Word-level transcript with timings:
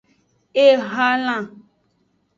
Ehalan. 0.63 1.45